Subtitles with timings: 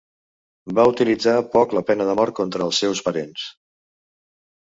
[0.77, 3.47] Va utilitzar poc la pena de mort contra els seus parents.